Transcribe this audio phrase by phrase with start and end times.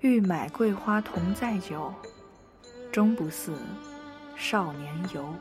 [0.00, 1.92] 欲买桂花同载酒，
[2.90, 3.52] 终不似
[4.34, 5.34] 少年游。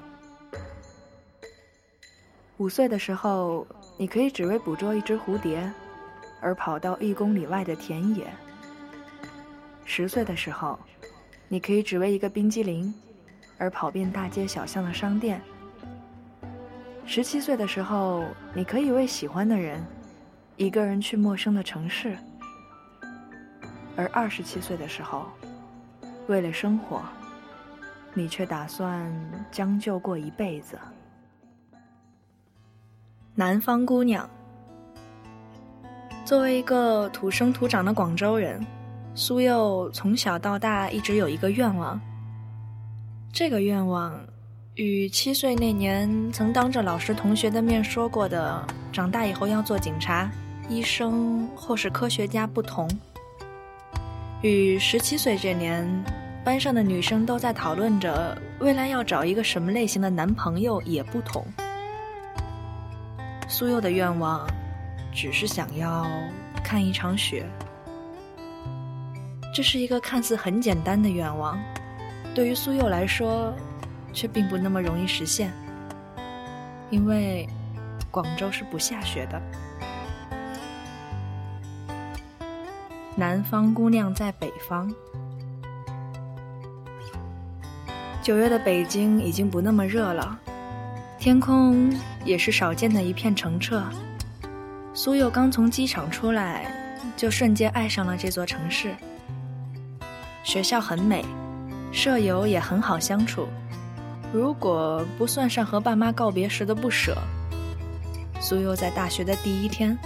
[2.57, 3.65] 五岁的时候，
[3.97, 5.71] 你可以只为捕捉一只蝴蝶，
[6.41, 8.25] 而跑到一公里外的田野；
[9.85, 10.77] 十岁的时候，
[11.47, 12.93] 你可以只为一个冰激凌，
[13.57, 15.39] 而跑遍大街小巷的商店；
[17.05, 19.81] 十七岁的时候，你可以为喜欢的人，
[20.57, 22.17] 一个人去陌生的城市；
[23.99, 25.25] 而二十七岁的时候，
[26.27, 27.01] 为了生活，
[28.13, 29.13] 你却打算
[29.51, 30.79] 将就过一辈子。
[33.35, 34.29] 南方姑娘，
[36.23, 38.65] 作为一个土生土长的广州人，
[39.13, 41.99] 苏佑从小到大一直有一个愿望。
[43.33, 44.17] 这个愿望
[44.75, 50.31] 与七岁那年曾当着老师同学的面说过的“长大以后要做警察、
[50.69, 52.89] 医生或是科学家”不同，
[54.41, 55.85] 与十七岁这年
[56.45, 61.45] 班上的女生都在讨论着未来要找一个什么类型的男朋友也不同。
[63.49, 64.47] 苏佑的愿望，
[65.11, 66.07] 只是想要
[66.63, 67.45] 看一场雪。
[69.53, 71.59] 这是一个看似很简单的愿望，
[72.33, 73.53] 对于苏佑来说，
[74.13, 75.51] 却并不那么容易实现。
[76.89, 77.45] 因为
[78.09, 79.41] 广州是不下雪的。
[83.19, 84.89] 南方姑娘在北方，
[88.23, 90.39] 九月的北京已经不那么热了。
[91.19, 93.83] 天空也是少见的一片澄澈。
[94.93, 96.73] 苏佑刚从机场出来，
[97.17, 98.95] 就瞬间爱上了这座城市。
[100.41, 101.25] 学校很美，
[101.91, 103.49] 舍友也很好相处。
[104.31, 107.17] 如果不算上和爸妈告别时的不舍，
[108.39, 109.97] 苏佑在大学的第一天，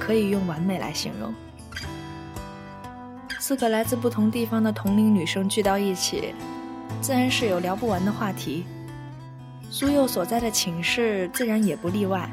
[0.00, 1.32] 可以用完美来形容。
[3.46, 6.34] 四个来自不同地方的同龄女生聚到一起，
[7.00, 8.66] 自然是有聊不完的话题。
[9.70, 12.28] 苏佑所在的寝室自然也不例外，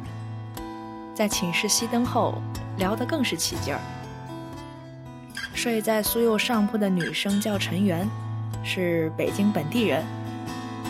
[1.14, 2.42] 在寝室熄灯后
[2.80, 3.80] 聊得更是起劲儿。
[5.54, 8.10] 睡在苏佑上铺的女生叫陈媛，
[8.64, 10.04] 是北京本地人，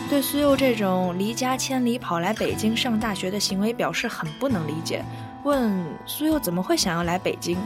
[0.08, 5.04] 对苏佑这种离家千里跑来北京上大学的行为表示很不能理解，
[5.42, 7.58] 问苏佑怎么会想要来北京？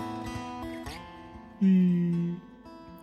[1.61, 2.37] 嗯，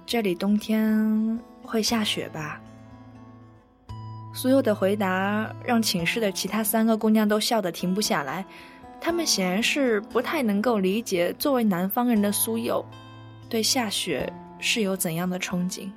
[0.07, 2.61] 这里冬天会下雪吧？
[4.35, 8.45] 苏佑的回答让寝室的其他三个姑娘都笑得停不下来，
[9.01, 12.85] 她们显然是不太能够理解作为南方人的苏佑，
[13.49, 15.89] 对下雪是有怎样的憧憬。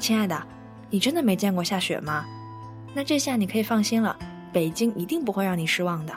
[0.00, 0.46] 亲爱的，
[0.90, 2.24] 你真的没见过下雪吗？
[2.92, 4.18] 那这下你可以放心了，
[4.52, 6.12] 北京一定不会让你失望的。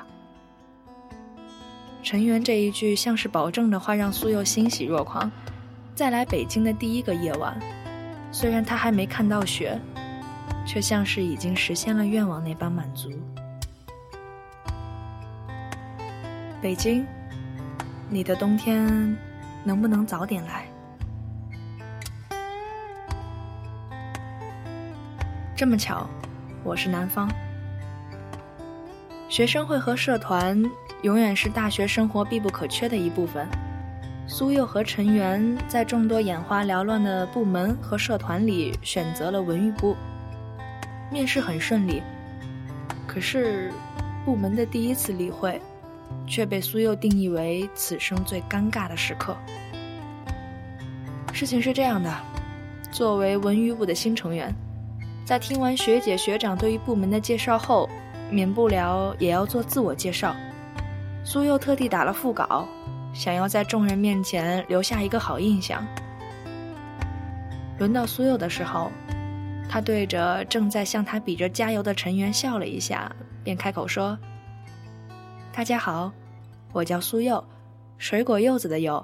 [2.02, 5.30] 陈元这一句像是保证的话，让苏佑欣喜若狂。
[6.02, 7.56] 在来北京的第一个夜晚。
[8.32, 9.80] 虽然他还没看到雪，
[10.66, 13.12] 却像是已经实现了愿望那般满足。
[16.60, 17.06] 北京，
[18.10, 19.16] 你的冬天
[19.64, 20.66] 能不能早点来？
[25.56, 26.10] 这么巧，
[26.64, 27.30] 我是南方。
[29.30, 30.60] 学生会和社团
[31.04, 33.48] 永远是大学生活必不可缺的一部分。
[34.32, 39.94] 苏佑和陈元在众多眼花缭乱的部门和社团里选择了文娱部。
[41.12, 42.02] 面试很顺利，
[43.06, 43.70] 可是
[44.24, 45.62] 部门的第一次例会
[46.26, 49.36] 却被苏佑定义为此生最尴尬的时刻。
[51.34, 52.10] 事情是这样的，
[52.90, 54.56] 作为文娱部的新成员，
[55.26, 57.90] 在听完学姐学长对于部门的介绍后，
[58.30, 60.34] 免不了也要做自我介绍。
[61.26, 62.66] 苏佑特地打了副稿。
[63.14, 65.86] 想要在众人面前留下一个好印象。
[67.78, 68.92] 轮到苏佑的时候，
[69.70, 73.12] 他对着正在向他比着加油的陈元笑了一下，
[73.44, 74.18] 便开口说
[75.52, 76.12] ：“大家好，
[76.72, 77.44] 我叫苏佑，
[77.98, 79.04] 水果柚子的柚。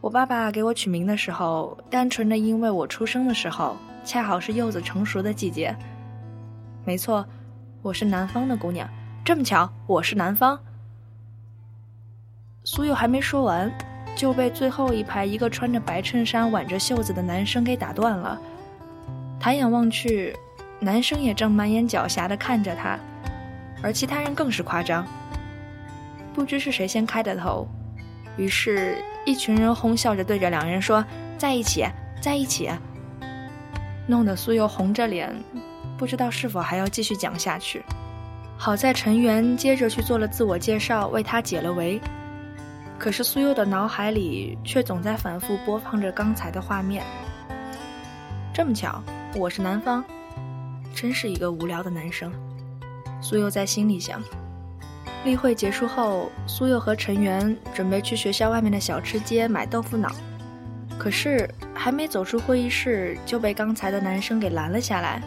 [0.00, 5.76] 我爸爸给我取名的时候，单纯的因为我出生的时候恰好是柚子成熟的季节。
[6.84, 7.24] 没错，
[7.82, 8.88] 我是南方的姑娘。
[9.24, 10.58] 这么巧，我是南方。”
[12.62, 13.72] 苏佑还没说完，
[14.14, 18.38] 就被最后一排一个穿着白衬衫、挽着袖子的男生给打断了。
[19.40, 20.36] 抬眼望去，
[20.78, 22.98] 男生也正满眼狡黠地看着他，
[23.82, 25.06] 而其他人更是夸张。
[26.34, 27.66] 不知是谁先开的头，
[28.36, 31.04] 于是，一群人哄笑着对着两人说
[31.38, 31.86] ：“在一起，
[32.20, 32.70] 在一起。”
[34.06, 35.34] 弄得苏佑红着脸，
[35.96, 37.82] 不知道是否还要继续讲下去。
[38.58, 41.98] 好在陈元接着去做了自我介绍，为他解了围。
[43.00, 47.02] 可是苏佑的脑海里却总在反复播放着刚才的画面。
[48.52, 49.02] 这么巧，
[49.34, 50.04] 我是南方，
[50.94, 52.30] 真是一个无聊的男生。
[53.22, 54.22] 苏佑在心里想。
[55.24, 60.12] 例会结束后，苏佑和陈元准备去学校外面的小吃街买豆腐脑，
[60.98, 65.22] 可是还没走出会议室，就被刚才的男生给拦了下来。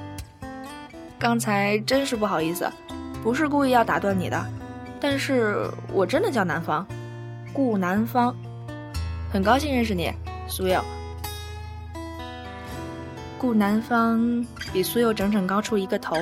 [1.17, 2.71] 刚才真是不好意思，
[3.23, 4.45] 不是故意要打断你的，
[4.99, 6.85] 但是我真的叫南方。
[7.53, 8.35] 顾南方，
[9.31, 10.11] 很高兴认识你，
[10.47, 10.83] 苏佑。
[13.37, 16.17] 顾南方比苏佑整整高出一个头，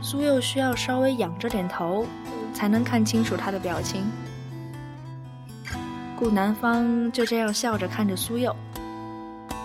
[0.00, 2.06] 苏佑需要稍微仰着点头，
[2.54, 4.04] 才能看清楚他的表情。
[6.16, 8.54] 顾南方就这样笑着看着苏佑，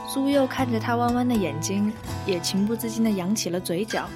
[0.07, 1.93] 苏佑看着他弯弯的眼睛，
[2.25, 4.09] 也情不自禁地扬起了嘴角。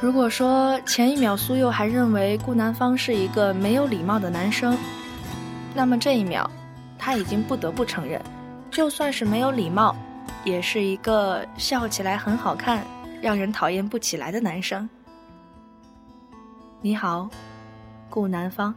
[0.00, 4.78] 如果说前一秒苏佑还认为顾南方是一个没有礼貌的男生，
[5.74, 6.48] 那么这一秒，
[6.98, 8.20] 他已经不得不承认，
[8.70, 9.96] 就算是没有礼貌，
[10.44, 12.84] 也是一个笑起来很好看、
[13.20, 14.88] 让人讨厌不起来的男生。
[16.80, 17.28] 你好，
[18.10, 18.74] 顾南方，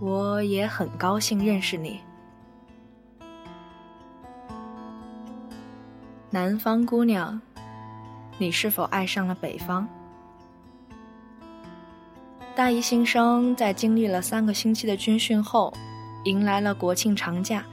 [0.00, 2.00] 我也很高兴认识你。
[6.30, 7.40] 南方姑娘，
[8.38, 9.88] 你是否爱上了北方？
[12.58, 15.72] 大一新生在经历了三个星期的军训后，
[16.24, 17.64] 迎来了国庆长假。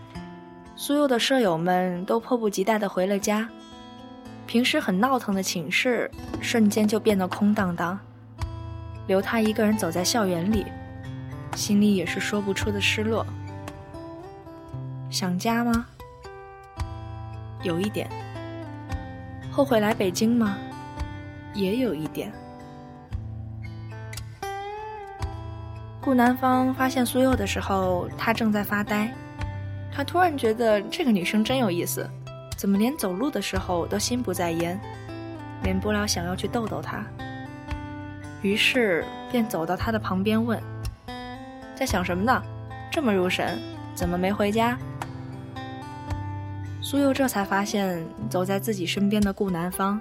[0.76, 3.50] 所有的舍友们都迫不及待地回了家，
[4.46, 7.98] 平时很闹腾的寝室瞬间就变得空荡荡，
[9.08, 10.64] 留他一个人走在校园里，
[11.56, 13.26] 心里也是说不出的失落。
[15.10, 15.88] 想家吗？
[17.64, 18.08] 有一点。
[19.52, 20.56] 后悔来北京吗？
[21.56, 22.32] 也有一点。
[26.06, 29.12] 顾南方发现苏佑的时候，他正在发呆。
[29.92, 32.08] 他突然觉得这个女生真有意思，
[32.56, 34.80] 怎么连走路的时候都心不在焉，
[35.64, 37.04] 免不了想要去逗逗她。
[38.44, 40.62] 于是便走到她的旁边问
[41.74, 42.40] ：“在想什么呢？
[42.92, 43.60] 这么入神，
[43.96, 44.78] 怎么没回家？”
[46.84, 50.00] 苏佑这才发现走在自己身边的顾南方。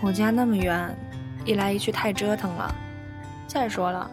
[0.00, 0.98] 我家那么远，
[1.44, 2.74] 一来一去太折腾了。
[3.46, 4.10] 再说了，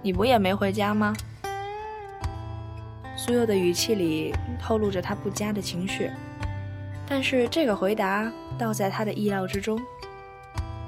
[0.00, 1.12] 你不也没回家吗？
[3.16, 6.10] 苏佑的语气里透露着他不佳的情绪，
[7.06, 9.78] 但是这个回答倒在他的意料之中。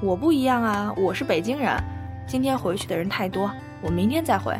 [0.01, 1.77] 我不一样啊，我是北京人，
[2.27, 3.51] 今天回去的人太多，
[3.83, 4.57] 我明天再回。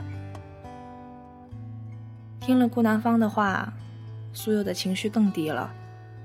[2.41, 3.73] 听了顾南方的话，
[4.33, 5.73] 苏佑的情绪更低了，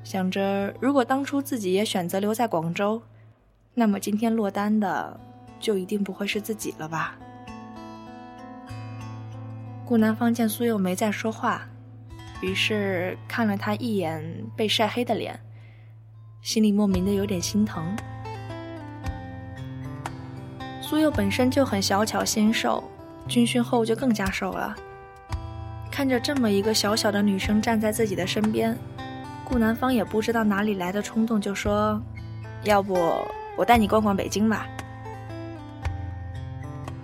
[0.04, 3.02] 想着如果当初自己也选择留在广州，
[3.76, 5.20] 那么今天落单的。
[5.58, 7.16] 就一定不会是自己了吧？
[9.86, 11.62] 顾南方见苏佑没再说话，
[12.42, 15.40] 于是看了他一眼被晒黑的脸，
[16.42, 17.96] 心里莫名的有点心疼。
[20.82, 22.84] 苏佑本身就很小巧纤瘦，
[23.28, 24.76] 军训后就更加瘦了。
[25.92, 28.76] 看着这么一个小小的女生站在自己的身边，
[29.44, 32.02] 顾南方也不知道哪里来的冲动，就说
[32.66, 32.96] ：“要不
[33.56, 34.68] 我带你逛逛北京吧。”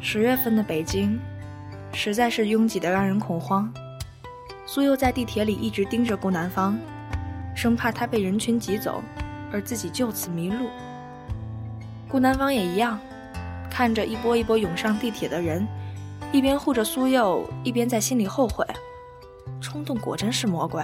[0.01, 1.19] 十月份的北京，
[1.93, 3.71] 实在是拥挤的让人恐慌。
[4.65, 6.77] 苏佑在地铁里一直盯着顾南方，
[7.55, 9.01] 生怕他被人群挤走，
[9.51, 10.69] 而自己就此迷路。
[12.07, 13.00] 顾南方也一样，
[13.69, 15.67] 看着一波一波涌上地铁的人，
[16.31, 18.65] 一边护着苏佑，一边在心里后悔：
[19.60, 20.83] 冲动果真是魔鬼，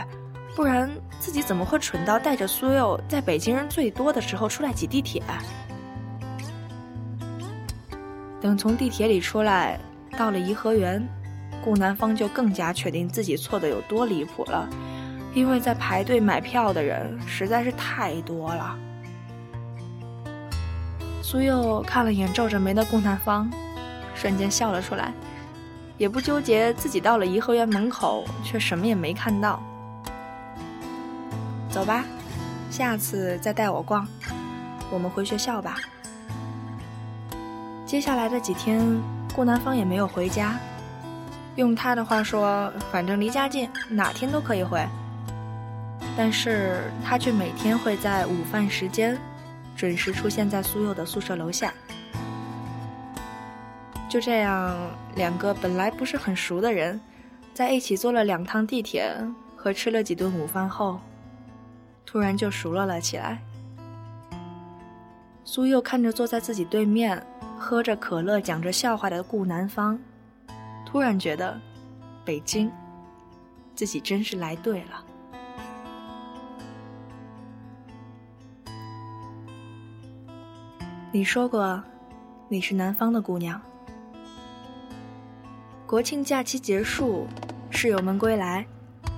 [0.55, 5.23] 不然自己怎么会蠢到带着苏佑在北京人最多的时候出来挤地铁？
[8.39, 9.79] 等从地铁里出来，
[10.17, 11.07] 到了颐和园，
[11.63, 14.67] 顾南方就更加确定自己错的有多离谱了，
[15.33, 18.75] 因为在排队买票的人实在是太多了。
[21.21, 23.47] 苏佑看了眼皱着眉的顾南方，
[24.15, 25.13] 瞬间笑了出来，
[25.97, 29.61] 也不纠结自己到了颐和园门口却什么也没看到。
[31.69, 32.03] 走吧，
[32.71, 34.07] 下次再带我逛，
[34.89, 35.75] 我们回学校吧。
[37.85, 38.81] 接下来的几天，
[39.37, 40.57] 顾南方也没有回家。
[41.57, 44.83] 用他的话说，反正离家近，哪天都可以回。
[46.17, 49.15] 但是他却每天会在午饭时间，
[49.75, 51.71] 准时出现在苏佑的宿舍楼下。
[54.09, 54.75] 就这样，
[55.13, 56.99] 两个本来不是很熟的人，
[57.53, 59.15] 在一起坐了两趟地铁
[59.55, 60.99] 和吃了几顿午饭后，
[62.07, 63.39] 突然就熟络了起来。
[65.45, 67.23] 苏佑看着坐在自己对面。
[67.59, 69.99] 喝着可乐，讲着笑话的顾南方，
[70.85, 71.59] 突然觉得，
[72.23, 72.71] 北京，
[73.75, 75.03] 自己真是来对了。
[81.11, 81.81] 你说过，
[82.47, 83.59] 你是南方的姑娘。
[85.87, 87.25] 国庆假期结束，
[87.71, 88.65] 室友们归来，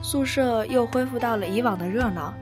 [0.01, 2.33] 宿舍又恢复到了以往的热闹。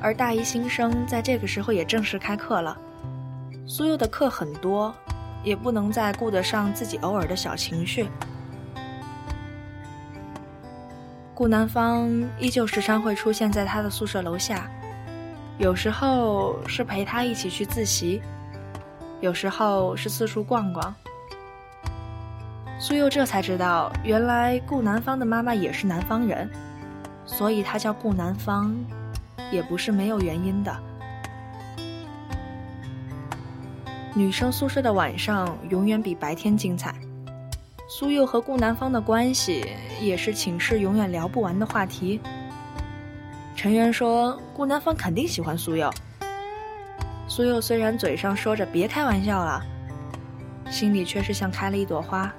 [0.00, 2.76] 而大一新生在这个时候也正式开课了，
[3.68, 4.92] 苏佑的课很多，
[5.42, 8.08] 也不能再顾得上自己偶尔的小情绪。
[11.34, 12.08] 顾南方
[12.38, 14.70] 依旧时常会出现在他的宿舍楼下，
[15.58, 18.22] 有时候是陪他一起去自习，
[19.20, 20.94] 有时候是四处逛逛。
[22.78, 26.48] 苏佑这才知道，原来顾南方的妈妈也是南方人，
[27.24, 28.76] 所以他叫顾南方，
[29.50, 30.76] 也不是没有原因的。
[34.14, 36.94] 女生宿舍的晚上永远比白天精彩，
[37.88, 39.64] 苏佑和顾南方的关系
[40.02, 42.20] 也是寝室永远聊不完的话题。
[43.56, 45.90] 陈元说，顾南方肯定喜欢苏佑。
[47.26, 49.64] 苏佑虽然嘴上说着别开玩笑了，
[50.70, 52.30] 心里却是像开了一朵花。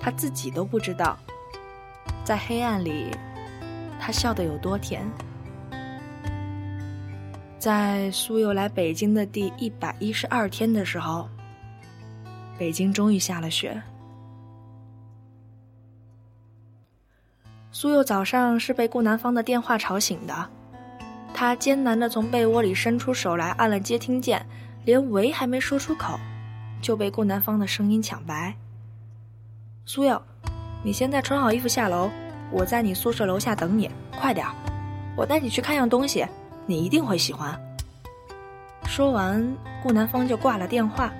[0.00, 1.18] 他自己都不知道，
[2.22, 3.10] 在黑暗里，
[3.98, 5.04] 他笑得有多甜。
[7.66, 11.28] 在苏佑来北京的第一百一十二天的时候，
[12.56, 13.82] 北京终于下了雪。
[17.72, 20.48] 苏佑早上是被顾南方的电话吵醒的，
[21.34, 24.46] 他艰难的从被窝里伸出手来按了接听键，
[24.84, 26.16] 连“喂”还没说出口，
[26.80, 28.54] 就被顾南方的声音抢白。
[29.84, 30.22] 苏佑，
[30.84, 32.08] 你现在穿好衣服下楼，
[32.52, 34.54] 我在你宿舍楼下等你，快点儿，
[35.16, 36.24] 我带你去看样东西，
[36.66, 37.58] 你一定会喜欢。
[38.84, 39.46] 说完，
[39.82, 41.12] 顾南方就挂了电话。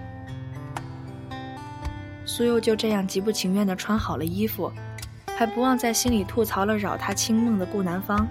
[2.25, 4.71] 苏佑就这样极不情愿地穿好了衣服，
[5.37, 8.27] 还不忘在心里吐槽了扰他清梦的顾南方。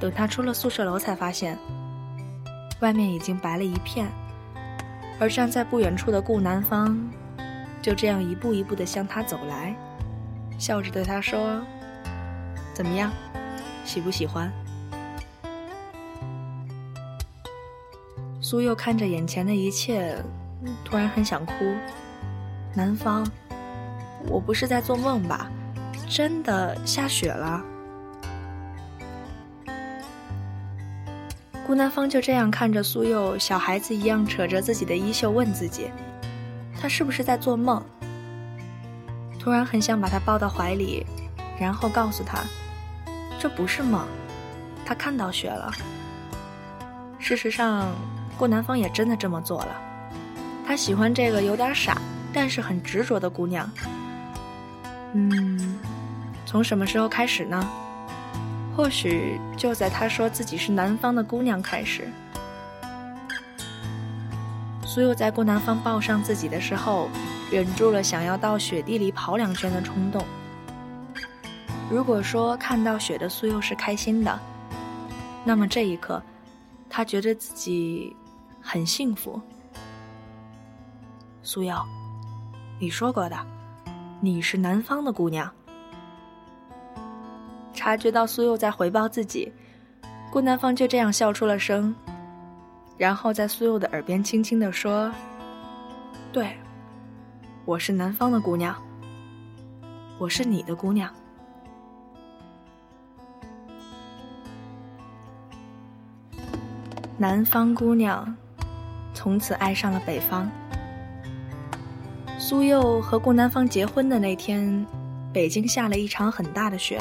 [0.00, 1.58] 等他出了宿舍楼，才发现
[2.80, 4.06] 外面已经白了一片，
[5.18, 6.98] 而站在不远处的顾南方。
[7.82, 9.74] 就这样一步一步的向他走来，
[10.58, 11.62] 笑着对他说
[12.74, 13.10] ：“怎么样，
[13.84, 14.50] 喜不喜欢？”
[18.50, 20.20] 苏佑看着眼前的一切，
[20.84, 21.52] 突然很想哭。
[22.74, 23.24] 南方，
[24.26, 25.48] 我不是在做梦吧？
[26.08, 27.62] 真的下雪了。
[31.64, 35.88] 顾南方就这样看着苏佑，小孩子一样扯着自己的衣袖问自己。
[36.76, 37.80] 他是不是在做梦？
[39.38, 41.06] 突然很想把他抱到怀里，
[41.56, 42.42] 然后告诉他，
[43.38, 44.08] 这不是梦，
[44.84, 45.72] 他看到雪了。
[47.20, 47.86] 事实上，
[48.40, 49.76] 顾南方也真的这么做了。
[50.66, 52.00] 他喜欢这个有点傻，
[52.32, 53.70] 但是很执着的姑娘。
[55.12, 55.78] 嗯，
[56.46, 57.68] 从什么时候开始呢？
[58.74, 62.08] 或许就在他说自己是南方的姑娘开始。
[64.86, 67.10] 苏佑在顾南方抱上自己的时候，
[67.50, 70.24] 忍住了想要到雪地里跑两圈的冲动。
[71.90, 74.38] 如果说看到雪的苏佑是开心的，
[75.44, 76.22] 那么这一刻，
[76.88, 78.16] 他觉得自己
[78.60, 79.40] 很幸福。
[81.42, 81.74] 苏佑，
[82.78, 83.36] 你说过的，
[84.20, 85.50] 你是南方的姑娘。
[87.72, 89.50] 察觉到苏佑在回报自己，
[90.30, 91.94] 顾南方就这样笑出了声。
[92.98, 95.10] 然后在苏佑的耳边轻轻地说
[96.30, 96.54] ：“对，
[97.64, 98.76] 我是南方的姑娘，
[100.18, 101.10] 我是你的姑娘。”
[107.16, 108.36] 南方姑娘
[109.20, 110.50] 从此爱上了北方。
[112.38, 114.86] 苏佑和顾南方结婚的那天，
[115.30, 116.98] 北京下了一场很大的雪，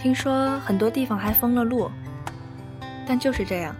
[0.00, 1.90] 听说很多地方还封了路。
[3.06, 3.76] 但就是这样。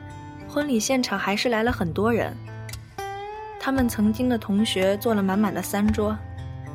[0.47, 2.37] 婚礼现场还是来了很多人，
[3.59, 6.15] 他们曾经的同学坐了满满的三桌，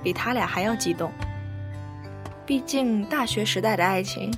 [0.01, 1.11] 比他俩还要激动。
[2.43, 4.33] 毕竟大学时代的爱情，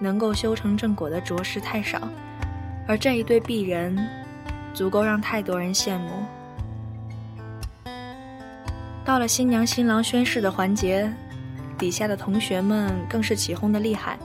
[0.00, 2.00] 能够修成正果的着实太少，
[2.88, 3.96] 而这一对璧人，
[4.78, 6.08] 足够让太多人羡慕。
[9.04, 11.12] 到了新娘新郎宣誓的环节，
[11.76, 14.16] 底下的同学们更是起哄的厉害。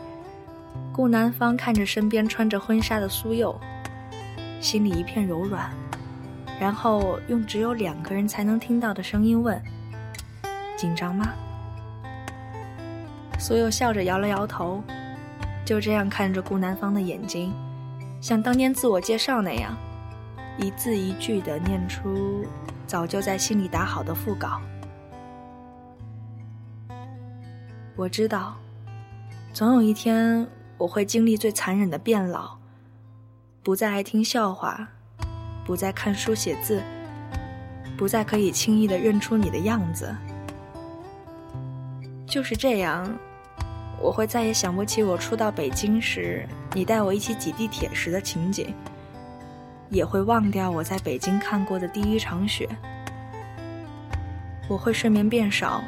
[0.92, 3.60] 顾南方看着身边穿着婚纱的苏佑。
[4.62, 5.72] 心里一片柔软，
[6.60, 9.60] 然后用只有两个人才能听到的声音问
[10.78, 11.34] ：“紧张吗？”
[13.40, 14.84] 苏佑笑着摇了摇头，
[15.66, 17.52] 就这样看着顾南方的眼睛，
[18.22, 19.76] 像当年自我介绍那样，
[20.58, 22.46] 一字一句的念出
[22.86, 24.62] 早就在心里打好的副稿。
[27.96, 28.56] 我知道，
[29.52, 32.58] 总有一天我会经历最残忍的变老，
[33.64, 34.88] 不再爱听笑话，
[35.66, 36.82] 不再看书写字，
[37.98, 40.16] 不再可以轻易的认出你的样子。
[42.28, 43.12] 就是这样，
[44.02, 48.74] 我会再也想不起我初到北京时你带我一起挤地铁时的情景，
[49.94, 52.68] 也会忘掉我在北京看过的第一场雪。
[54.68, 55.84] 我会睡眠变少，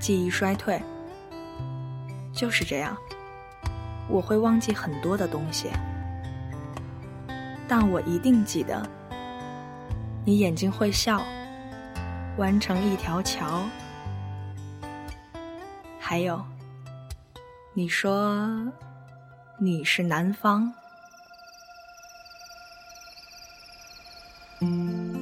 [0.00, 0.82] 记忆衰退。
[2.32, 2.96] 就是这样，
[4.08, 5.68] 我会忘记很多的东西，
[7.68, 8.84] 但我一定记得，
[10.24, 11.22] 你眼睛会笑，
[12.38, 13.62] 弯成一条桥，
[16.00, 16.42] 还有，
[17.74, 18.72] 你说
[19.60, 20.72] 你是南方。
[24.62, 25.21] Música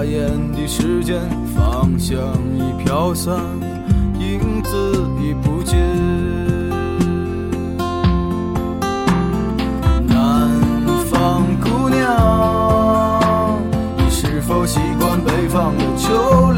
[0.00, 1.20] 眨眼的时间，
[1.54, 2.16] 方向
[2.56, 3.36] 已飘散，
[4.18, 5.78] 影子已不见。
[10.06, 10.58] 南
[11.04, 13.60] 方姑娘，
[13.98, 16.49] 你是否习惯北方的秋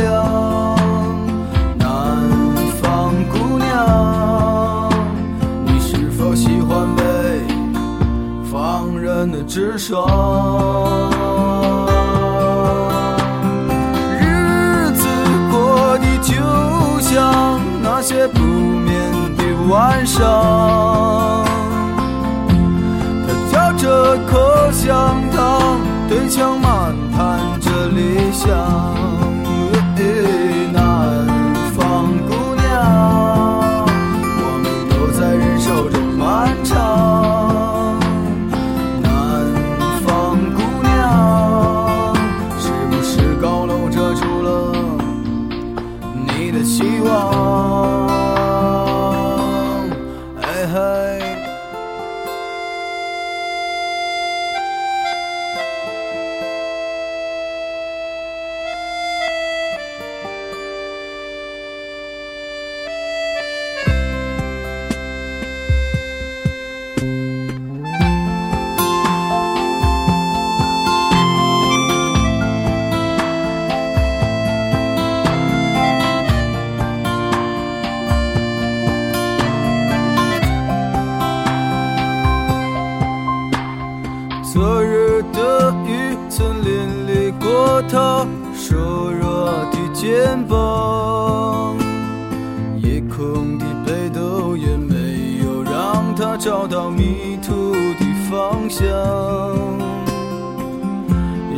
[96.63, 98.87] 找到迷途的方向。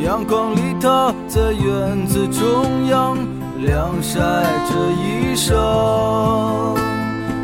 [0.03, 3.14] 阳光里，她在院子中央
[3.59, 4.19] 晾晒
[4.67, 6.75] 着衣裳，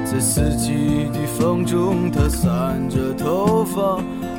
[0.07, 3.99] 在四季的风中，她散着头发，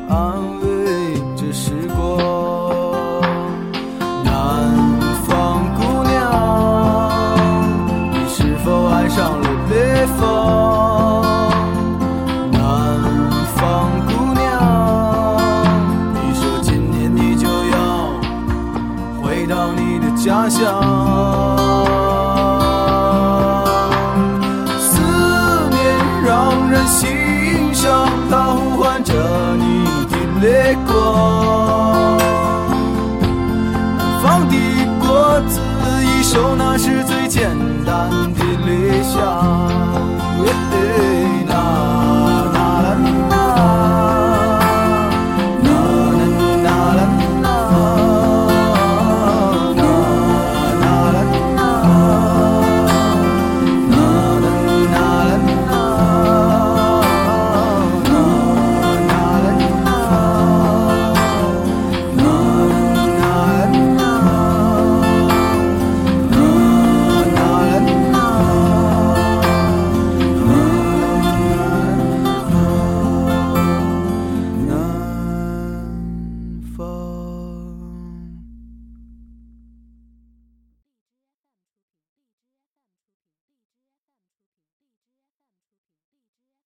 [0.10, 3.22] 安慰着时光。
[4.24, 4.91] 南。